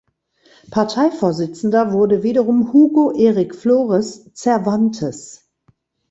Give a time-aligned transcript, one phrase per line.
[0.71, 5.47] Parteivorsitzender wurde wiederum Hugo Eric Flores Cervantes.